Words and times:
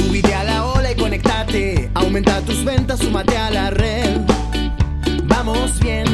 Subite 0.00 0.34
a 0.34 0.44
la 0.44 0.64
ola 0.64 0.92
y 0.92 0.94
conectate. 0.94 1.90
Aumenta 1.94 2.40
tus 2.40 2.64
ventas, 2.64 3.00
súmate 3.00 3.36
a 3.36 3.50
la 3.50 3.70
red. 3.70 4.20
Vamos 5.24 5.78
bien. 5.80 6.09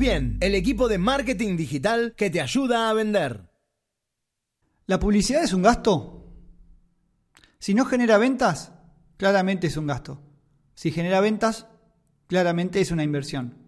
Bien. 0.00 0.38
El 0.40 0.54
equipo 0.56 0.88
de 0.88 0.98
marketing 0.98 1.56
digital 1.56 2.14
que 2.16 2.30
te 2.30 2.40
ayuda 2.40 2.88
a 2.88 2.94
vender. 2.94 3.50
¿La 4.86 4.98
publicidad 4.98 5.44
es 5.44 5.52
un 5.52 5.62
gasto? 5.62 6.26
Si 7.60 7.74
no 7.74 7.84
genera 7.84 8.18
ventas, 8.18 8.72
claramente 9.18 9.68
es 9.68 9.76
un 9.76 9.86
gasto. 9.86 10.22
Si 10.74 10.90
genera 10.90 11.20
ventas, 11.20 11.66
claramente 12.26 12.80
es 12.80 12.90
una 12.90 13.04
inversión. 13.04 13.58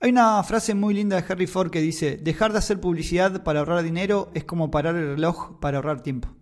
Hay 0.00 0.10
una 0.10 0.42
frase 0.42 0.74
muy 0.74 0.92
linda 0.92 1.16
de 1.16 1.32
Harry 1.32 1.46
Ford 1.46 1.70
que 1.70 1.80
dice, 1.80 2.18
dejar 2.18 2.52
de 2.52 2.58
hacer 2.58 2.78
publicidad 2.78 3.42
para 3.42 3.60
ahorrar 3.60 3.82
dinero 3.82 4.30
es 4.34 4.44
como 4.44 4.70
parar 4.70 4.94
el 4.96 5.14
reloj 5.14 5.58
para 5.60 5.78
ahorrar 5.78 6.02
tiempo. 6.02 6.36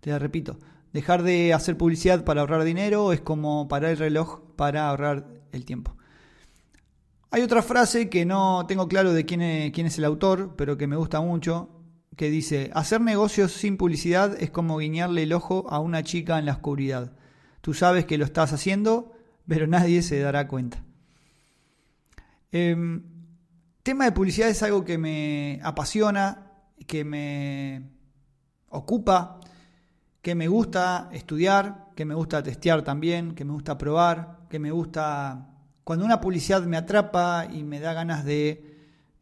Te 0.00 0.10
la 0.10 0.18
repito, 0.18 0.58
dejar 0.92 1.22
de 1.22 1.54
hacer 1.54 1.76
publicidad 1.76 2.24
para 2.24 2.40
ahorrar 2.40 2.64
dinero 2.64 3.12
es 3.12 3.20
como 3.20 3.68
parar 3.68 3.92
el 3.92 3.98
reloj 3.98 4.40
para 4.56 4.88
ahorrar 4.88 5.28
el 5.52 5.64
tiempo. 5.64 5.97
Hay 7.30 7.42
otra 7.42 7.62
frase 7.62 8.08
que 8.08 8.24
no 8.24 8.64
tengo 8.66 8.88
claro 8.88 9.12
de 9.12 9.26
quién 9.26 9.42
es, 9.42 9.72
quién 9.72 9.86
es 9.86 9.98
el 9.98 10.04
autor, 10.04 10.54
pero 10.56 10.78
que 10.78 10.86
me 10.86 10.96
gusta 10.96 11.20
mucho, 11.20 11.68
que 12.16 12.30
dice, 12.30 12.70
hacer 12.74 13.02
negocios 13.02 13.52
sin 13.52 13.76
publicidad 13.76 14.40
es 14.42 14.50
como 14.50 14.78
guiñarle 14.78 15.24
el 15.24 15.34
ojo 15.34 15.66
a 15.68 15.78
una 15.78 16.02
chica 16.02 16.38
en 16.38 16.46
la 16.46 16.52
oscuridad. 16.52 17.12
Tú 17.60 17.74
sabes 17.74 18.06
que 18.06 18.16
lo 18.16 18.24
estás 18.24 18.52
haciendo, 18.52 19.12
pero 19.46 19.66
nadie 19.66 20.02
se 20.02 20.18
dará 20.20 20.48
cuenta. 20.48 20.82
Eh, 22.50 22.74
tema 23.82 24.06
de 24.06 24.12
publicidad 24.12 24.48
es 24.48 24.62
algo 24.62 24.84
que 24.84 24.96
me 24.96 25.60
apasiona, 25.62 26.52
que 26.86 27.04
me 27.04 27.90
ocupa, 28.70 29.40
que 30.22 30.34
me 30.34 30.48
gusta 30.48 31.10
estudiar, 31.12 31.88
que 31.94 32.04
me 32.04 32.14
gusta 32.14 32.42
testear 32.42 32.82
también, 32.82 33.34
que 33.34 33.44
me 33.44 33.52
gusta 33.52 33.76
probar, 33.76 34.46
que 34.48 34.58
me 34.58 34.70
gusta... 34.70 35.57
Cuando 35.88 36.04
una 36.04 36.20
publicidad 36.20 36.60
me 36.64 36.76
atrapa 36.76 37.48
y 37.50 37.64
me 37.64 37.80
da 37.80 37.94
ganas 37.94 38.22
de 38.22 38.62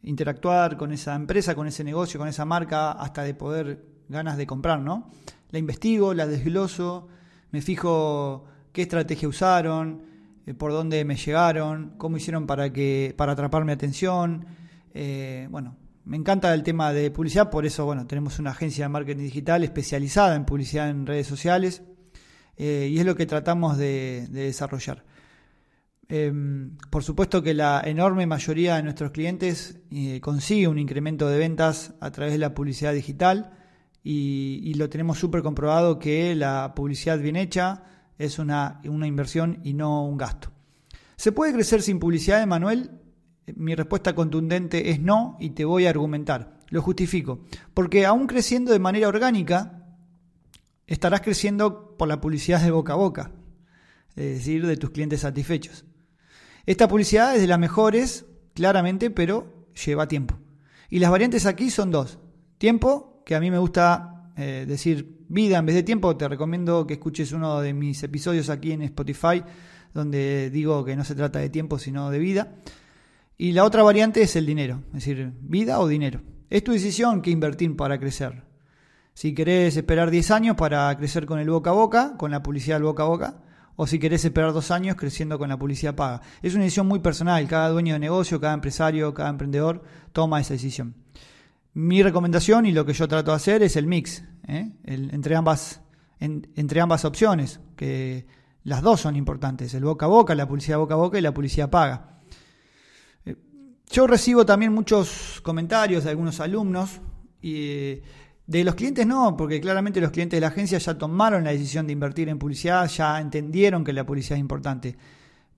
interactuar 0.03 0.77
con 0.77 0.91
esa 0.91 1.15
empresa, 1.15 1.55
con 1.55 1.69
ese 1.69 1.85
negocio, 1.85 2.19
con 2.19 2.27
esa 2.27 2.45
marca, 2.45 2.91
hasta 2.91 3.23
de 3.23 3.35
poder 3.35 3.85
ganas 4.09 4.37
de 4.37 4.49
comprar, 4.49 4.81
¿no? 4.81 5.09
La 5.51 5.61
investigo, 5.61 6.13
la 6.13 6.27
desgloso, 6.27 7.07
me 7.53 7.63
fijo 7.63 8.47
qué 8.73 8.83
estrategia 8.83 9.29
usaron, 9.29 10.03
eh, 10.45 10.55
por 10.55 10.73
dónde 10.73 11.05
me 11.05 11.15
llegaron, 11.15 11.95
cómo 11.99 12.17
hicieron 12.17 12.49
para 12.49 12.73
que 12.73 13.15
para 13.17 13.35
atrapar 13.35 13.65
mi 13.65 13.71
atención. 13.71 14.45
Eh, 14.93 15.47
bueno, 15.53 15.77
me 16.05 16.17
encanta 16.17 16.53
el 16.53 16.65
tema 16.65 16.93
de 16.93 17.13
publicidad, 17.13 17.49
por 17.49 17.65
eso 17.65 17.85
bueno, 17.85 18.09
tenemos 18.09 18.41
una 18.41 18.51
agencia 18.51 18.87
de 18.87 18.89
marketing 18.89 19.23
digital 19.23 19.63
especializada 19.63 20.35
en 20.35 20.45
publicidad 20.45 20.91
en 20.91 21.07
redes 21.07 21.29
sociales 21.29 21.85
eh, 22.57 22.89
y 22.91 22.99
es 22.99 23.07
lo 23.07 23.15
que 23.15 23.27
tratamos 23.27 23.79
de, 23.79 24.27
de 24.31 24.47
desarrollar. 24.47 25.05
Em, 26.09 26.77
por 26.91 27.03
supuesto 27.03 27.43
que 27.43 27.53
la 27.53 27.83
enorme 27.85 28.27
mayoría 28.27 28.77
de 28.77 28.85
nuestros 28.85 29.11
clientes 29.11 29.81
eh, 29.91 30.21
consigue 30.21 30.69
un 30.69 30.79
incremento 30.79 31.29
de 31.29 31.39
ventas 31.39 31.95
a 32.01 32.13
través 32.13 32.33
de 32.33 32.39
la 32.39 32.55
publicidad 32.55 32.93
digital 32.93 33.53
y, 34.05 34.75
lo 34.75 34.89
tenemos 34.89 35.19
súper 35.19 35.43
comprobado 35.43 35.99
que 35.99 36.37
la 36.37 36.75
publicidad 36.77 37.19
bien 37.19 37.35
hecha 37.35 37.83
es 38.19 38.39
una, 38.39 38.81
una 38.85 39.09
inversión 39.09 39.59
y 39.65 39.75
no 39.75 40.07
un 40.07 40.17
gasto. 40.17 40.53
¿Se 41.17 41.33
puede 41.33 41.53
crecer 41.53 41.83
sin 41.83 41.99
publicidad, 41.99 42.41
Emanuel? 42.41 42.91
Mi 43.57 43.75
respuesta 43.75 44.15
contundente 44.15 44.91
es 44.91 45.01
no 45.01 45.37
y 45.41 45.51
te 45.51 45.65
voy 45.65 45.87
a 45.87 45.91
argumentar. 45.91 46.61
Lo 46.69 46.83
justifico. 46.83 47.41
Porque 47.75 48.07
aún 48.07 48.29
creciendo 48.29 48.71
de 48.71 48.79
manera 48.79 49.09
orgánica, 49.09 49.87
estarás 50.87 51.21
creciendo 51.21 51.97
por 51.97 52.07
la 52.07 52.21
publicidad 52.21 52.63
de 52.63 52.71
boca 52.71 52.93
a 52.93 52.97
boca, 52.97 53.33
es 54.15 54.39
decir, 54.39 54.67
de 54.67 54.77
tus 54.77 54.91
clientes 54.91 55.21
satisfechos. 55.21 55.85
Esta 56.67 56.89
publicidad 56.89 57.35
es 57.37 57.41
de 57.41 57.47
las 57.47 57.61
mejores, 57.61 58.27
claramente, 58.53 59.11
pero 59.11 59.69
lleva 59.87 60.09
tiempo. 60.09 60.37
Y 60.91 60.99
las 60.99 61.13
variantes 61.13 61.47
aquí 61.47 61.71
son 61.71 61.93
dos. 61.93 62.19
Tiempo, 62.59 63.23
que 63.25 63.37
a 63.37 63.41
mí 63.41 63.53
me 63.53 63.59
gusta 63.59 64.33
eh, 64.37 64.65
decir 64.67 65.25
vida 65.29 65.59
en 65.59 65.67
vez 65.67 65.77
de 65.77 65.85
tiempo, 65.85 66.17
te 66.17 66.29
recomiendo 66.29 66.85
que 66.87 66.95
escuches 66.95 67.31
uno 67.31 67.61
de 67.61 67.73
mis 67.73 68.03
episodios 68.03 68.51
aquí 68.51 68.73
en 68.73 68.83
Spotify, 68.83 69.45
donde 69.95 70.51
digo 70.51 70.85
que 70.85 70.97
no 70.97 71.05
se 71.05 71.15
trata 71.15 71.39
de 71.39 71.51
tiempo, 71.51 71.79
sino 71.79 72.11
de 72.11 72.19
vida. 72.19 72.57
Y 73.39 73.53
la 73.53 73.65
otra 73.65 73.85
variante 73.85 74.23
es 74.23 74.35
el 74.35 74.45
dinero, 74.45 74.83
es 74.89 75.05
decir, 75.05 75.33
vida 75.41 75.79
o 75.79 75.87
dinero. 75.87 76.21
Es 76.51 76.65
tu 76.65 76.73
decisión 76.73 77.23
que 77.23 77.31
invertir 77.31 77.77
para 77.77 77.99
crecer. 78.01 78.45
Si 79.15 79.35
querés 79.35 79.77
esperar 79.77 80.11
10 80.11 80.31
años 80.33 80.57
para 80.57 80.95
crecer 80.97 81.27
con 81.27 81.39
el 81.39 81.49
boca 81.49 81.71
a 81.71 81.75
boca, 81.75 82.15
con 82.17 82.31
la 82.31 82.43
publicidad 82.43 82.77
del 82.77 82.85
boca 82.85 83.05
a 83.05 83.07
boca, 83.07 83.43
o 83.77 83.87
si 83.87 83.99
querés 83.99 84.25
esperar 84.25 84.53
dos 84.53 84.71
años 84.71 84.97
creciendo 84.97 85.39
con 85.39 85.49
la 85.49 85.59
publicidad 85.59 85.95
paga. 85.95 86.23
Es 86.43 86.55
una 86.55 86.65
decisión 86.65 86.89
muy 86.89 86.99
personal, 87.01 87.47
cada 87.47 87.69
dueño 87.69 87.95
de 87.95 88.01
negocio, 88.01 88.41
cada 88.41 88.55
empresario, 88.55 89.13
cada 89.15 89.29
emprendedor 89.29 89.83
toma 90.13 90.41
esa 90.41 90.55
decisión. 90.55 90.95
Mi 91.75 92.03
recomendación 92.03 92.65
y 92.65 92.73
lo 92.73 92.87
que 92.87 92.95
yo 92.95 93.07
trato 93.07 93.33
de 93.33 93.37
hacer 93.37 93.63
es 93.63 93.77
el 93.77 93.87
mix, 93.87 94.25
¿eh? 94.49 94.73
entre, 94.85 95.37
ambas, 95.37 95.83
en, 96.19 96.51
entre 96.57 96.81
ambas 96.81 97.05
opciones, 97.05 97.61
que 97.77 98.27
las 98.65 98.81
dos 98.81 99.03
son 99.03 99.15
importantes, 99.15 99.75
el 99.75 99.85
boca 99.85 100.07
a 100.07 100.09
boca, 100.09 100.35
la 100.35 100.49
publicidad 100.49 100.79
boca 100.79 100.95
a 100.95 100.97
boca 100.97 101.19
y 101.19 101.21
la 101.21 101.35
publicidad 101.35 101.69
paga. 101.69 102.21
Eh, 103.27 103.37
yo 103.91 104.07
recibo 104.07 104.47
también 104.47 104.73
muchos 104.73 105.41
comentarios 105.43 106.05
de 106.05 106.11
algunos 106.11 106.41
alumnos 106.41 107.01
y 107.43 108.01
de 108.47 108.65
los 108.65 108.75
clientes 108.77 109.07
no, 109.07 109.37
porque 109.37 109.61
claramente 109.61 110.01
los 110.01 110.11
clientes 110.11 110.37
de 110.37 110.41
la 110.41 110.49
agencia 110.49 110.79
ya 110.79 110.97
tomaron 110.97 111.45
la 111.45 111.51
decisión 111.51 111.87
de 111.87 111.93
invertir 111.93 112.29
en 112.29 112.39
publicidad, 112.39 112.89
ya 112.89 113.21
entendieron 113.21 113.85
que 113.85 113.93
la 113.93 114.07
publicidad 114.07 114.37
es 114.37 114.41
importante. 114.41 114.97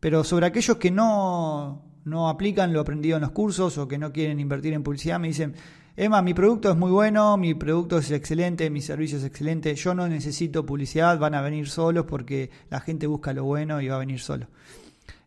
Pero 0.00 0.24
sobre 0.24 0.46
aquellos 0.46 0.76
que 0.78 0.90
no, 0.90 1.82
no 2.04 2.28
aplican 2.28 2.72
lo 2.72 2.80
aprendido 2.80 3.16
en 3.16 3.22
los 3.22 3.32
cursos 3.32 3.76
o 3.78 3.86
que 3.86 3.98
no 3.98 4.12
quieren 4.12 4.40
invertir 4.40 4.72
en 4.72 4.82
publicidad, 4.82 5.20
me 5.20 5.28
dicen, 5.28 5.54
Emma, 5.96 6.22
mi 6.22 6.32
producto 6.32 6.70
es 6.70 6.76
muy 6.76 6.90
bueno, 6.90 7.36
mi 7.36 7.54
producto 7.54 7.98
es 7.98 8.10
excelente, 8.10 8.70
mi 8.70 8.80
servicio 8.80 9.18
es 9.18 9.24
excelente, 9.24 9.74
yo 9.74 9.94
no 9.94 10.08
necesito 10.08 10.64
publicidad, 10.64 11.18
van 11.18 11.34
a 11.34 11.42
venir 11.42 11.68
solos 11.68 12.06
porque 12.06 12.50
la 12.70 12.80
gente 12.80 13.06
busca 13.06 13.32
lo 13.32 13.44
bueno 13.44 13.80
y 13.80 13.88
va 13.88 13.96
a 13.96 13.98
venir 13.98 14.20
solo. 14.20 14.46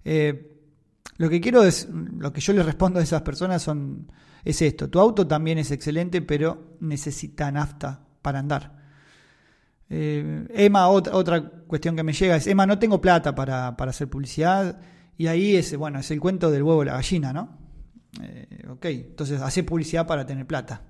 Eh, 0.05 0.60
lo 1.22 1.30
que 1.30 1.40
quiero 1.40 1.62
es, 1.62 1.88
lo 1.88 2.34
que 2.34 2.42
yo 2.42 2.52
les 2.52 2.66
respondo 2.66 3.00
a 3.00 3.04
esas 3.04 3.22
personas 3.22 3.62
son 3.62 4.12
es 4.44 4.59
esto. 4.64 4.90
Tu 4.90 5.00
auto 5.00 5.28
también 5.28 5.59
es 5.59 5.70
excelente, 5.70 6.24
pero 6.24 6.78
necesita 6.80 7.52
nafta 7.52 8.00
para 8.24 8.40
andar. 8.40 8.76
Eh, 9.88 10.48
Emma, 10.50 10.88
otra, 10.88 11.16
otra, 11.16 11.48
cuestión 11.68 11.96
que 11.96 12.02
me 12.02 12.14
llega 12.14 12.38
es, 12.38 12.48
Emma, 12.48 12.66
no 12.66 12.80
tengo 12.80 13.00
plata 13.00 13.36
para, 13.36 13.78
para, 13.78 13.92
hacer 13.92 14.09
publicidad. 14.09 14.80
Y 15.16 15.28
ahí 15.28 15.56
es, 15.56 15.78
bueno, 15.78 16.00
es 16.00 16.09
el 16.09 16.20
cuento 16.20 16.50
del 16.50 16.64
huevo 16.64 16.82
y 16.82 16.88
la 16.88 16.94
gallina, 16.94 17.32
¿no? 17.32 17.56
Eh, 18.20 18.66
ok, 18.68 18.86
entonces 18.86 19.40
hace 19.42 19.64
publicidad 19.64 20.08
para 20.08 20.26
tener 20.26 20.48
plata. 20.48 20.82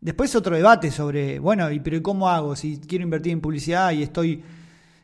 Después 0.00 0.34
otro 0.34 0.56
debate 0.56 0.90
sobre, 0.90 1.38
bueno, 1.38 1.70
¿y 1.70 1.78
pero 1.78 2.02
cómo 2.02 2.28
hago 2.28 2.56
si 2.56 2.80
quiero 2.80 3.04
invertir 3.04 3.32
en 3.32 3.40
publicidad 3.40 3.92
y 3.92 4.02
estoy, 4.02 4.42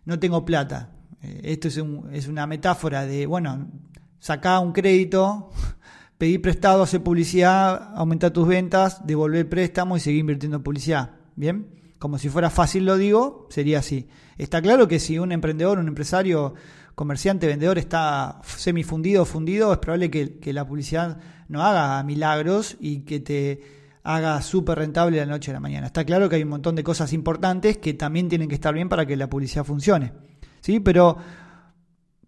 no 0.05 0.19
tengo 0.19 0.45
plata? 0.45 0.91
Eh, 1.23 1.43
esto 1.45 1.69
es, 1.69 1.77
un, 1.77 2.13
es 2.13 2.27
una 2.27 2.45
metáfora 2.49 3.07
de, 3.07 3.25
bueno, 3.27 3.69
saca 4.25 4.59
un 4.59 4.73
crédito 4.73 5.51
pedir 6.17 6.41
prestado, 6.41 6.83
hacer 6.83 7.03
publicidad, 7.03 7.95
aumentar 7.95 8.31
tus 8.31 8.49
ventas, 8.49 9.07
devolver 9.07 9.47
préstamo 9.51 9.99
y 9.99 10.01
seguir 10.01 10.21
invirtiendo 10.21 10.57
en 10.57 10.63
publicidad. 10.63 11.11
¿Bien? 11.37 11.67
Como 11.99 12.17
si 12.17 12.31
fuera 12.31 12.49
fácil 12.49 12.87
lo 12.87 12.97
digo, 12.97 13.47
sería 13.51 13.81
así. 13.81 14.09
Está 14.39 14.63
claro 14.63 14.89
que 14.89 14.99
si 14.99 15.19
un 15.19 15.31
emprendedor, 15.31 15.79
un 15.79 15.89
empresario, 15.89 16.55
comerciante, 16.95 17.47
vendedor 17.47 17.77
está 17.77 18.41
semifundido 18.47 19.27
fundido, 19.27 19.75
es 19.75 19.79
probable 19.79 20.11
que, 20.11 20.39
que, 20.39 20.55
la 20.55 20.67
publicidad 20.67 21.19
no 21.49 21.63
haga 21.63 22.03
milagros 22.03 22.79
y 22.81 23.01
que 23.01 23.21
te 23.21 23.61
haga 24.05 24.41
súper 24.41 24.79
rentable 24.79 25.19
la 25.19 25.27
noche 25.27 25.51
a 25.51 25.55
la 25.55 25.61
mañana. 25.61 25.89
Está 25.89 26.03
claro 26.05 26.31
que 26.31 26.37
hay 26.37 26.45
un 26.45 26.49
montón 26.49 26.77
de 26.77 26.83
cosas 26.83 27.13
importantes 27.13 27.77
que 27.77 27.93
también 27.93 28.31
tienen 28.31 28.49
que 28.49 28.55
estar 28.55 28.73
bien 28.73 28.89
para 28.89 29.05
que 29.05 29.17
la 29.17 29.29
publicidad 29.29 29.65
funcione. 29.65 30.15
¿Sí? 30.63 30.81
Pero 30.81 31.19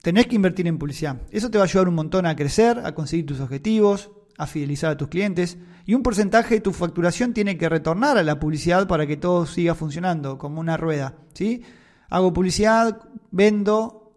tenés 0.02 0.26
que 0.26 0.36
invertir 0.36 0.66
en 0.66 0.78
publicidad. 0.78 1.20
Eso 1.30 1.50
te 1.50 1.58
va 1.58 1.64
a 1.64 1.66
ayudar 1.66 1.88
un 1.88 1.94
montón 1.94 2.26
a 2.26 2.36
crecer, 2.36 2.80
a 2.84 2.94
conseguir 2.94 3.26
tus 3.26 3.40
objetivos, 3.40 4.10
a 4.38 4.46
fidelizar 4.46 4.92
a 4.92 4.96
tus 4.96 5.08
clientes 5.08 5.58
y 5.84 5.94
un 5.94 6.02
porcentaje 6.02 6.56
de 6.56 6.60
tu 6.60 6.72
facturación 6.72 7.32
tiene 7.32 7.56
que 7.56 7.68
retornar 7.68 8.18
a 8.18 8.22
la 8.22 8.38
publicidad 8.38 8.86
para 8.86 9.06
que 9.06 9.16
todo 9.16 9.46
siga 9.46 9.74
funcionando 9.74 10.38
como 10.38 10.60
una 10.60 10.76
rueda, 10.76 11.16
¿sí? 11.32 11.62
Hago 12.08 12.32
publicidad, 12.32 13.00
vendo, 13.30 14.12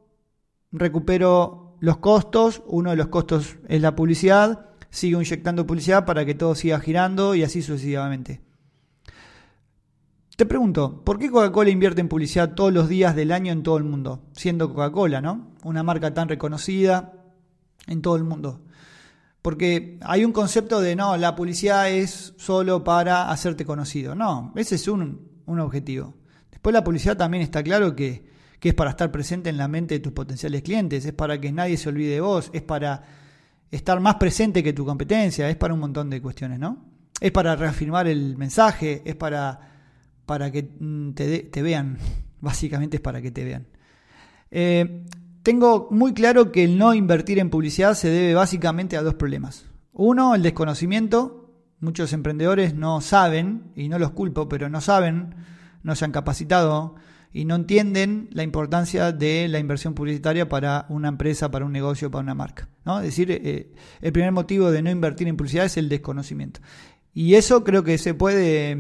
recupero 0.72 1.78
los 1.80 1.98
costos, 1.98 2.64
uno 2.68 2.92
de 2.92 2.98
los 2.98 3.08
costos 3.08 3.58
es 3.68 3.82
la 3.82 3.96
publicidad, 3.96 4.68
sigo 4.90 5.22
inyectando 5.22 5.66
publicidad 5.66 6.06
para 6.06 6.26
que 6.26 6.36
todo 6.36 6.56
siga 6.56 6.80
girando 6.80 7.36
y 7.36 7.44
así 7.44 7.62
sucesivamente. 7.62 8.42
Te 10.40 10.46
pregunto, 10.46 11.04
¿por 11.04 11.20
qué 11.20 11.30
Coca-Cola 11.30 11.70
invierte 11.70 12.00
en 12.00 12.08
publicidad 12.08 12.54
todos 12.54 12.72
los 12.72 12.88
días 12.88 13.14
del 13.14 13.34
año 13.34 13.52
en 13.52 13.62
todo 13.62 13.78
el 13.78 13.84
mundo? 13.84 14.24
Siendo 14.32 14.70
Coca-Cola, 14.70 15.20
¿no? 15.20 15.52
Una 15.66 15.84
marca 15.84 16.14
tan 16.14 16.30
reconocida 16.30 17.12
en 17.88 18.02
todo 18.02 18.16
el 18.16 18.24
mundo. 18.24 18.62
Porque 19.42 20.00
hay 20.00 20.24
un 20.24 20.32
concepto 20.32 20.80
de, 20.80 20.96
no, 20.96 21.18
la 21.18 21.36
publicidad 21.36 21.90
es 21.90 22.36
solo 22.38 22.86
para 22.86 23.30
hacerte 23.30 23.66
conocido. 23.66 24.16
No, 24.16 24.54
ese 24.56 24.76
es 24.76 24.88
un, 24.88 25.28
un 25.46 25.60
objetivo. 25.60 26.16
Después 26.50 26.74
la 26.74 26.86
publicidad 26.86 27.18
también 27.18 27.44
está 27.44 27.62
claro 27.62 27.94
que, 27.94 28.26
que 28.62 28.70
es 28.70 28.76
para 28.76 28.92
estar 28.92 29.12
presente 29.12 29.50
en 29.50 29.58
la 29.58 29.68
mente 29.68 29.96
de 29.96 30.00
tus 30.00 30.14
potenciales 30.14 30.62
clientes, 30.62 31.04
es 31.04 31.12
para 31.12 31.42
que 31.42 31.52
nadie 31.52 31.76
se 31.76 31.90
olvide 31.90 32.14
de 32.14 32.22
vos, 32.22 32.50
es 32.54 32.62
para 32.62 33.04
estar 33.72 34.00
más 34.00 34.16
presente 34.16 34.64
que 34.64 34.72
tu 34.72 34.86
competencia, 34.86 35.50
es 35.50 35.58
para 35.58 35.74
un 35.74 35.82
montón 35.82 36.10
de 36.10 36.22
cuestiones, 36.22 36.60
¿no? 36.60 36.86
Es 37.20 37.34
para 37.34 37.58
reafirmar 37.58 38.08
el 38.08 38.38
mensaje, 38.38 39.02
es 39.04 39.18
para, 39.18 39.79
para 40.30 40.52
que 40.52 40.62
mm, 40.80 41.14
te, 41.14 41.62
vean, 41.64 41.98
básicamente 42.40 42.98
es 42.98 43.02
para 43.02 43.20
que 43.20 43.32
te 43.32 43.44
vean. 43.44 43.66
Eh, 44.52 45.06
tengo 45.42 45.88
muy 45.90 46.14
claro 46.14 46.52
que 46.52 46.66
el 46.66 46.78
no 46.78 46.94
invertir 46.94 47.40
en 47.40 47.50
publicidad 47.50 47.96
se 47.96 48.10
debe 48.10 48.36
básicamente 48.36 48.96
a 48.96 49.02
dos 49.02 49.16
problemas. 49.16 49.66
Uno, 49.92 50.36
el 50.36 50.44
desconocimiento. 50.44 51.52
Muchos 51.80 52.14
emprendedores 52.14 52.76
no 52.76 53.02
saben, 53.02 53.72
y 53.76 53.90
no 53.90 53.98
los 53.98 54.12
culpo, 54.12 54.48
pero 54.48 54.70
no 54.70 54.82
saben, 54.82 55.34
no 55.82 55.96
se 55.96 56.06
han 56.06 56.12
capacitado 56.12 56.94
y 57.34 57.46
no 57.46 57.56
entienden 57.56 58.30
la 58.32 58.44
importancia 58.44 59.12
de 59.12 59.48
la 59.48 59.58
inversión 59.58 59.96
publicitaria 59.96 60.48
para 60.48 60.86
una 60.90 61.08
empresa, 61.08 61.50
para 61.50 61.66
un 61.66 61.72
negocio, 61.72 62.12
para 62.12 62.22
una 62.22 62.36
marca. 62.36 62.70
¿no? 62.86 63.00
Es 63.00 63.06
decir, 63.06 63.32
eh, 63.32 63.72
el 64.02 64.12
primer 64.12 64.32
motivo 64.32 64.70
de 64.70 64.84
no 64.84 64.92
invertir 64.92 65.28
en 65.28 65.38
publicidad 65.38 65.66
es 65.66 65.78
el 65.78 65.90
desconocimiento. 65.90 66.60
Y 67.14 67.34
eso 67.34 67.64
creo 67.64 67.84
que 67.84 67.98
se 67.98 68.14
puede, 68.14 68.78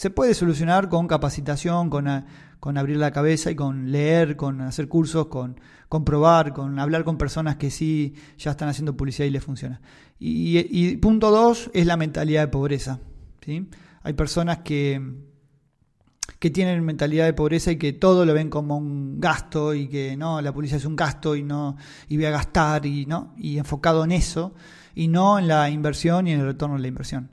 se 0.00 0.08
puede 0.08 0.32
solucionar 0.32 0.88
con 0.88 1.06
capacitación, 1.06 1.90
con, 1.90 2.24
con 2.58 2.78
abrir 2.78 2.96
la 2.96 3.12
cabeza 3.12 3.50
y 3.50 3.54
con 3.54 3.92
leer, 3.92 4.34
con 4.34 4.62
hacer 4.62 4.88
cursos, 4.88 5.26
con, 5.26 5.60
comprobar, 5.90 6.54
con 6.54 6.78
hablar 6.78 7.04
con 7.04 7.18
personas 7.18 7.56
que 7.56 7.70
sí 7.70 8.14
ya 8.38 8.52
están 8.52 8.70
haciendo 8.70 8.96
publicidad 8.96 9.26
y 9.26 9.30
les 9.30 9.44
funciona. 9.44 9.82
Y, 10.18 10.56
y 10.70 10.96
punto 10.96 11.30
dos 11.30 11.70
es 11.74 11.84
la 11.84 11.98
mentalidad 11.98 12.40
de 12.40 12.48
pobreza. 12.48 12.98
¿sí? 13.44 13.68
Hay 14.02 14.14
personas 14.14 14.60
que 14.60 15.28
que 16.38 16.48
tienen 16.48 16.82
mentalidad 16.82 17.26
de 17.26 17.34
pobreza 17.34 17.70
y 17.70 17.76
que 17.76 17.92
todo 17.92 18.24
lo 18.24 18.32
ven 18.32 18.48
como 18.48 18.78
un 18.78 19.20
gasto 19.20 19.74
y 19.74 19.86
que 19.86 20.16
no, 20.16 20.40
la 20.40 20.54
publicidad 20.54 20.78
es 20.78 20.86
un 20.86 20.96
gasto 20.96 21.36
y 21.36 21.42
no, 21.42 21.76
y 22.08 22.16
voy 22.16 22.24
a 22.24 22.30
gastar 22.30 22.86
y 22.86 23.04
no, 23.04 23.34
y 23.36 23.58
enfocado 23.58 24.02
en 24.04 24.12
eso 24.12 24.54
y 24.94 25.08
no 25.08 25.38
en 25.38 25.46
la 25.46 25.68
inversión 25.68 26.26
y 26.26 26.32
en 26.32 26.40
el 26.40 26.46
retorno 26.46 26.76
de 26.76 26.80
la 26.80 26.88
inversión. 26.88 27.28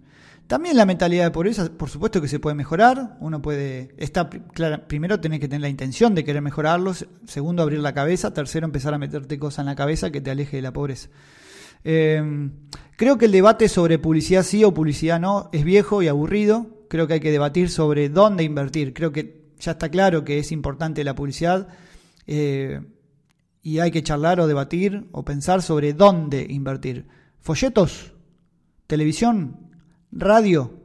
También 0.48 0.78
la 0.78 0.86
mentalidad 0.86 1.26
de 1.26 1.32
pobreza, 1.32 1.70
por 1.78 1.90
supuesto 1.90 2.22
que 2.22 2.28
se 2.28 2.40
puede 2.40 2.56
mejorar. 2.56 3.18
Uno 3.20 3.42
puede, 3.42 3.94
está, 3.98 4.30
claro, 4.30 4.88
primero 4.88 5.20
tenés 5.20 5.40
que 5.40 5.48
tener 5.48 5.62
la 5.62 5.70
intención 5.70 6.16
de 6.16 6.24
querer 6.24 6.42
mejorarlo. 6.42 6.94
Segundo, 7.26 7.64
abrir 7.64 7.80
la 7.80 7.94
cabeza. 7.94 8.34
Tercero, 8.34 8.66
empezar 8.66 8.94
a 8.94 8.98
meterte 8.98 9.38
cosas 9.38 9.60
en 9.60 9.66
la 9.66 9.76
cabeza 9.76 10.10
que 10.10 10.22
te 10.22 10.32
aleje 10.32 10.58
de 10.58 10.62
la 10.62 10.72
pobreza. 10.72 11.10
Eh, 11.84 12.50
creo 12.96 13.18
que 13.18 13.26
el 13.26 13.32
debate 13.32 13.68
sobre 13.70 14.00
publicidad 14.00 14.44
sí 14.44 14.64
o 14.64 14.74
publicidad 14.74 15.20
no 15.20 15.50
es 15.52 15.64
viejo 15.64 16.02
y 16.02 16.08
aburrido 16.08 16.78
creo 16.88 17.08
que 17.08 17.16
hay 17.16 17.20
que 17.20 17.32
debatir 17.32 17.70
sobre 17.70 18.10
dónde 18.10 18.44
invertir. 18.44 18.94
Creo 18.94 19.12
que 19.12 19.52
ya 19.60 19.74
está 19.74 19.90
claro 19.90 20.24
que 20.24 20.40
es 20.40 20.52
importante 20.52 21.04
la 21.04 21.16
publicidad 21.16 21.68
eh, 22.26 22.82
y 23.62 23.80
hay 23.80 23.92
que 23.92 24.04
charlar 24.04 24.40
o 24.40 24.48
debatir 24.48 25.08
o 25.12 25.24
pensar 25.26 25.62
sobre 25.62 25.94
dónde 25.94 26.46
invertir. 26.50 27.08
Folletos, 27.40 28.14
televisión, 28.88 29.67
radio, 30.12 30.82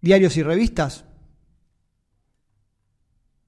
diarios 0.00 0.36
y 0.36 0.42
revistas. 0.42 1.04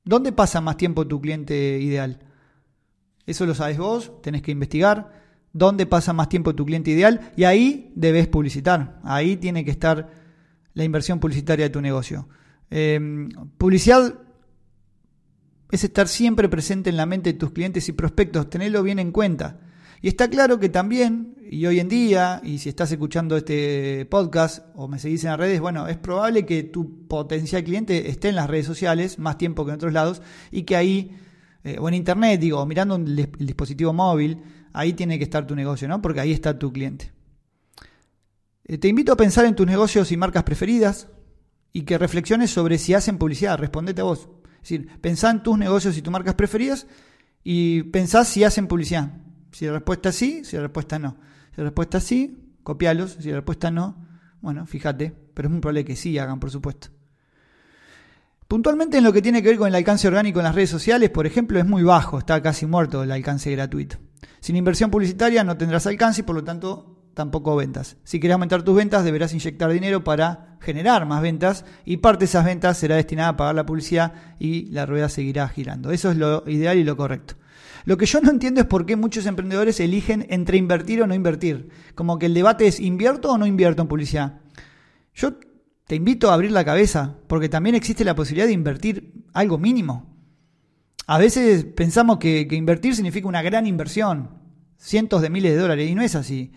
¿Dónde 0.04 0.32
pasa 0.32 0.60
más 0.60 0.76
tiempo 0.76 1.06
tu 1.06 1.20
cliente 1.20 1.78
ideal? 1.78 2.20
Eso 3.26 3.46
lo 3.46 3.54
sabes 3.54 3.78
vos, 3.78 4.20
tenés 4.20 4.42
que 4.42 4.50
investigar 4.50 5.22
dónde 5.52 5.86
pasa 5.86 6.12
más 6.12 6.28
tiempo 6.28 6.54
tu 6.54 6.64
cliente 6.64 6.90
ideal 6.90 7.32
y 7.36 7.44
ahí 7.44 7.92
debes 7.94 8.26
publicitar. 8.28 9.00
Ahí 9.04 9.36
tiene 9.36 9.64
que 9.64 9.70
estar 9.70 10.10
la 10.74 10.84
inversión 10.84 11.20
publicitaria 11.20 11.66
de 11.66 11.70
tu 11.70 11.80
negocio. 11.80 12.28
Em, 12.70 13.28
publicidad 13.58 14.18
es 15.70 15.84
estar 15.84 16.08
siempre 16.08 16.48
presente 16.48 16.90
en 16.90 16.96
la 16.96 17.06
mente 17.06 17.32
de 17.32 17.38
tus 17.38 17.52
clientes 17.52 17.88
y 17.88 17.92
prospectos, 17.92 18.50
tenerlo 18.50 18.82
bien 18.82 18.98
en 18.98 19.12
cuenta. 19.12 19.60
Y 20.04 20.08
está 20.08 20.28
claro 20.28 20.58
que 20.58 20.68
también, 20.68 21.36
y 21.48 21.64
hoy 21.64 21.78
en 21.78 21.88
día, 21.88 22.40
y 22.42 22.58
si 22.58 22.68
estás 22.68 22.90
escuchando 22.90 23.36
este 23.36 24.04
podcast 24.06 24.66
o 24.74 24.88
me 24.88 24.98
seguís 24.98 25.22
en 25.22 25.30
las 25.30 25.38
redes, 25.38 25.60
bueno, 25.60 25.86
es 25.86 25.96
probable 25.96 26.44
que 26.44 26.64
tu 26.64 27.06
potencial 27.06 27.62
cliente 27.62 28.10
esté 28.10 28.28
en 28.28 28.34
las 28.34 28.50
redes 28.50 28.66
sociales 28.66 29.20
más 29.20 29.38
tiempo 29.38 29.64
que 29.64 29.70
en 29.70 29.76
otros 29.76 29.92
lados 29.92 30.20
y 30.50 30.64
que 30.64 30.74
ahí, 30.74 31.16
eh, 31.62 31.76
o 31.78 31.88
en 31.88 31.94
internet, 31.94 32.40
digo, 32.40 32.66
mirando 32.66 32.96
el 32.96 33.30
dispositivo 33.38 33.92
móvil, 33.92 34.42
ahí 34.72 34.92
tiene 34.92 35.18
que 35.18 35.24
estar 35.24 35.46
tu 35.46 35.54
negocio, 35.54 35.86
¿no? 35.86 36.02
Porque 36.02 36.18
ahí 36.18 36.32
está 36.32 36.58
tu 36.58 36.72
cliente. 36.72 37.12
Eh, 38.64 38.78
te 38.78 38.88
invito 38.88 39.12
a 39.12 39.16
pensar 39.16 39.44
en 39.44 39.54
tus 39.54 39.68
negocios 39.68 40.10
y 40.10 40.16
marcas 40.16 40.42
preferidas 40.42 41.06
y 41.72 41.82
que 41.82 41.96
reflexiones 41.96 42.50
sobre 42.50 42.78
si 42.78 42.92
hacen 42.92 43.18
publicidad. 43.18 43.56
Respondete 43.56 44.00
a 44.00 44.04
vos. 44.04 44.28
Es 44.54 44.70
decir, 44.70 44.88
pensá 45.00 45.30
en 45.30 45.44
tus 45.44 45.56
negocios 45.56 45.96
y 45.96 46.02
tus 46.02 46.12
marcas 46.12 46.34
preferidas 46.34 46.88
y 47.44 47.84
pensá 47.84 48.24
si 48.24 48.42
hacen 48.42 48.66
publicidad. 48.66 49.12
Si 49.52 49.66
la 49.66 49.72
respuesta 49.72 50.08
es 50.08 50.16
sí, 50.16 50.44
si 50.44 50.56
la 50.56 50.62
respuesta 50.62 50.98
no. 50.98 51.16
Si 51.54 51.60
la 51.60 51.64
respuesta 51.64 51.98
es 51.98 52.04
sí, 52.04 52.54
copialos. 52.62 53.18
Si 53.20 53.28
la 53.28 53.36
respuesta 53.36 53.70
no, 53.70 54.06
bueno, 54.40 54.66
fíjate. 54.66 55.14
Pero 55.34 55.48
es 55.48 55.52
muy 55.52 55.60
probable 55.60 55.84
que 55.84 55.96
sí 55.96 56.18
hagan, 56.18 56.40
por 56.40 56.50
supuesto. 56.50 56.88
Puntualmente 58.48 58.98
en 58.98 59.04
lo 59.04 59.14
que 59.14 59.22
tiene 59.22 59.42
que 59.42 59.48
ver 59.48 59.56
con 59.56 59.68
el 59.68 59.74
alcance 59.74 60.06
orgánico 60.08 60.40
en 60.40 60.44
las 60.44 60.54
redes 60.54 60.68
sociales, 60.68 61.08
por 61.08 61.26
ejemplo, 61.26 61.58
es 61.58 61.64
muy 61.64 61.82
bajo, 61.82 62.18
está 62.18 62.42
casi 62.42 62.66
muerto 62.66 63.02
el 63.02 63.10
alcance 63.10 63.50
gratuito. 63.50 63.96
Sin 64.40 64.56
inversión 64.56 64.90
publicitaria 64.90 65.42
no 65.42 65.56
tendrás 65.56 65.86
alcance 65.86 66.20
y 66.20 66.24
por 66.24 66.36
lo 66.36 66.44
tanto 66.44 67.02
tampoco 67.14 67.56
ventas. 67.56 67.96
Si 68.04 68.20
quieres 68.20 68.34
aumentar 68.34 68.62
tus 68.62 68.76
ventas, 68.76 69.04
deberás 69.04 69.32
inyectar 69.32 69.70
dinero 69.70 70.04
para 70.04 70.58
generar 70.60 71.06
más 71.06 71.22
ventas 71.22 71.64
y 71.86 71.98
parte 71.98 72.20
de 72.20 72.24
esas 72.26 72.44
ventas 72.44 72.76
será 72.76 72.96
destinada 72.96 73.30
a 73.30 73.36
pagar 73.38 73.54
la 73.54 73.64
publicidad 73.64 74.12
y 74.38 74.66
la 74.66 74.84
rueda 74.84 75.08
seguirá 75.08 75.48
girando. 75.48 75.90
Eso 75.90 76.10
es 76.10 76.18
lo 76.18 76.44
ideal 76.46 76.76
y 76.76 76.84
lo 76.84 76.94
correcto. 76.96 77.36
Lo 77.84 77.96
que 77.96 78.06
yo 78.06 78.20
no 78.20 78.30
entiendo 78.30 78.60
es 78.60 78.66
por 78.66 78.86
qué 78.86 78.96
muchos 78.96 79.26
emprendedores 79.26 79.80
eligen 79.80 80.26
entre 80.30 80.56
invertir 80.56 81.02
o 81.02 81.06
no 81.06 81.14
invertir. 81.14 81.68
Como 81.94 82.18
que 82.18 82.26
el 82.26 82.34
debate 82.34 82.66
es 82.66 82.80
invierto 82.80 83.32
o 83.32 83.38
no 83.38 83.46
invierto 83.46 83.82
en 83.82 83.88
publicidad. 83.88 84.40
Yo 85.14 85.34
te 85.86 85.96
invito 85.96 86.30
a 86.30 86.34
abrir 86.34 86.52
la 86.52 86.64
cabeza, 86.64 87.18
porque 87.26 87.48
también 87.48 87.74
existe 87.74 88.04
la 88.04 88.14
posibilidad 88.14 88.46
de 88.46 88.52
invertir 88.52 89.12
algo 89.32 89.58
mínimo. 89.58 90.16
A 91.06 91.18
veces 91.18 91.64
pensamos 91.64 92.18
que, 92.18 92.46
invertir 92.52 92.94
significa 92.94 93.28
una 93.28 93.42
gran 93.42 93.66
inversión, 93.66 94.30
cientos 94.78 95.20
de 95.20 95.30
miles 95.30 95.52
de 95.52 95.58
dólares, 95.58 95.90
y 95.90 95.94
no 95.94 96.02
es 96.02 96.14
así. 96.14 96.52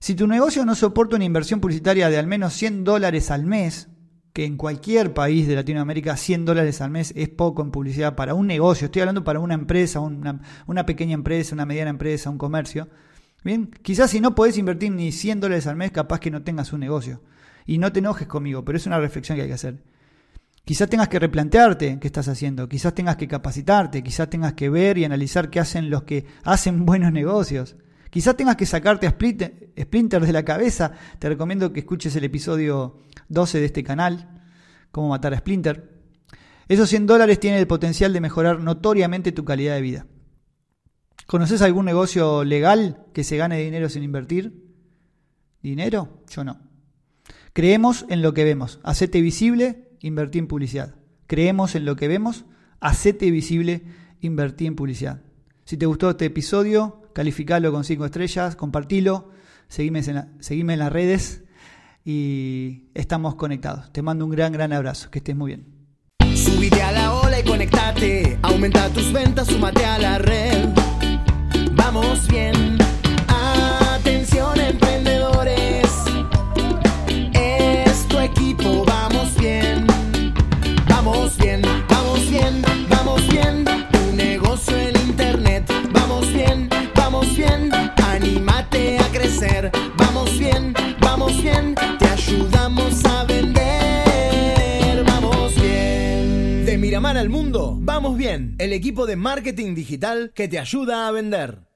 Si 0.00 0.14
tu 0.14 0.26
negocio 0.26 0.64
no 0.64 0.74
soporta 0.74 1.16
una 1.16 1.24
inversión 1.24 1.60
publicitaria 1.60 2.08
de 2.08 2.18
al 2.18 2.26
menos 2.26 2.54
100 2.54 2.84
dólares 2.84 3.30
al 3.30 3.44
mes, 3.44 3.88
que 4.32 4.44
en 4.44 4.56
cualquier 4.56 5.14
país 5.14 5.46
de 5.48 5.54
Latinoamérica 5.54 6.16
100 6.16 6.44
dólares 6.44 6.80
al 6.80 6.90
mes 6.90 7.12
es 7.16 7.28
poco 7.28 7.62
en 7.62 7.70
publicidad 7.70 8.14
para 8.14 8.34
un 8.34 8.46
negocio, 8.46 8.86
estoy 8.86 9.02
hablando 9.02 9.24
para 9.24 9.40
una 9.40 9.54
empresa, 9.54 10.00
una, 10.00 10.86
pequeña 10.86 11.14
empresa, 11.14 11.54
una 11.54 11.66
mediana 11.66 11.90
empresa, 11.90 12.30
un 12.30 12.38
comercio. 12.38 12.88
Bien, 13.44 13.70
quizás 13.82 14.10
si 14.10 14.20
no 14.20 14.34
podés 14.34 14.58
invertir 14.58 14.92
ni 14.92 15.12
100 15.12 15.40
dólares 15.40 15.66
al 15.66 15.76
mes, 15.76 15.90
capaz 15.90 16.20
que 16.20 16.30
no 16.30 16.42
tengas 16.42 16.72
un 16.72 16.80
negocio. 16.80 17.20
Y 17.66 17.78
no 17.78 17.92
te 17.92 17.98
enojes 17.98 18.26
conmigo, 18.26 18.64
pero 18.64 18.78
es 18.78 18.86
una 18.86 18.98
reflexión 18.98 19.36
que 19.36 19.42
hay 19.42 19.48
que 19.48 19.54
hacer. 19.54 19.82
Quizás 20.64 20.90
tengas 20.90 21.08
que 21.08 21.18
replantearte 21.18 21.98
qué 21.98 22.06
estás 22.06 22.28
haciendo, 22.28 22.68
quizás 22.68 22.94
tengas 22.94 23.16
que 23.16 23.26
capacitarte, 23.26 24.02
quizás 24.02 24.28
tengas 24.28 24.52
que 24.52 24.68
ver 24.68 24.98
y 24.98 25.04
analizar 25.04 25.48
qué 25.48 25.60
hacen 25.60 25.88
los 25.88 26.02
que 26.02 26.26
hacen 26.44 26.84
buenos 26.86 27.12
negocios. 27.12 27.76
Quizás 28.10 28.36
tengas 28.36 28.56
que 28.56 28.66
sacarte 28.66 29.06
a 29.06 29.10
Splinter 29.10 30.26
de 30.26 30.32
la 30.32 30.42
cabeza. 30.42 30.92
Te 31.18 31.28
recomiendo 31.28 31.72
que 31.72 31.80
escuches 31.80 32.14
el 32.16 32.24
episodio 32.24 33.00
12 33.28 33.60
de 33.60 33.66
este 33.66 33.84
canal, 33.84 34.38
Cómo 34.90 35.08
matar 35.08 35.34
a 35.34 35.38
Splinter. 35.38 35.98
Esos 36.68 36.88
100 36.90 37.06
dólares 37.06 37.40
tienen 37.40 37.60
el 37.60 37.66
potencial 37.66 38.12
de 38.12 38.20
mejorar 38.20 38.60
notoriamente 38.60 39.32
tu 39.32 39.44
calidad 39.44 39.74
de 39.74 39.82
vida. 39.82 40.06
¿Conoces 41.26 41.62
algún 41.62 41.84
negocio 41.84 42.44
legal 42.44 43.06
que 43.12 43.24
se 43.24 43.36
gane 43.36 43.58
dinero 43.58 43.88
sin 43.88 44.02
invertir? 44.02 44.64
¿Dinero? 45.62 46.24
Yo 46.30 46.44
no. 46.44 46.60
Creemos 47.52 48.06
en 48.08 48.22
lo 48.22 48.32
que 48.32 48.44
vemos. 48.44 48.80
Hacete 48.82 49.20
visible, 49.20 49.90
invertí 50.00 50.38
en 50.38 50.46
publicidad. 50.46 50.94
Creemos 51.26 51.74
en 51.74 51.84
lo 51.84 51.96
que 51.96 52.08
vemos, 52.08 52.46
hacete 52.80 53.30
visible, 53.30 53.84
invertí 54.20 54.66
en 54.66 54.76
publicidad. 54.76 55.22
Si 55.64 55.76
te 55.76 55.84
gustó 55.84 56.10
este 56.10 56.26
episodio, 56.26 57.02
calificalo 57.14 57.70
con 57.72 57.84
5 57.84 58.06
estrellas, 58.06 58.56
compartilo, 58.56 59.30
seguime 59.68 60.02
seguime 60.40 60.72
en 60.72 60.78
las 60.78 60.92
redes 60.92 61.44
y 62.10 62.88
estamos 62.94 63.34
conectados. 63.34 63.92
Te 63.92 64.00
mando 64.00 64.24
un 64.24 64.30
gran, 64.30 64.50
gran 64.50 64.72
abrazo. 64.72 65.10
Que 65.10 65.18
estés 65.18 65.36
muy 65.36 65.48
bien. 65.48 65.66
Subite 66.34 66.80
a 66.80 66.90
la 66.90 67.12
ola 67.12 67.38
y 67.38 67.42
conectate. 67.44 68.38
Aumenta 68.40 68.88
tus 68.88 69.12
ventas, 69.12 69.46
súmate 69.46 69.84
a 69.84 69.98
la 69.98 70.18
red. 70.18 70.70
Vamos 71.72 72.26
bien. 72.28 72.78
El 98.58 98.72
equipo 98.72 99.06
de 99.06 99.16
marketing 99.16 99.74
digital 99.74 100.32
que 100.34 100.48
te 100.48 100.58
ayuda 100.58 101.08
a 101.08 101.12
vender. 101.12 101.67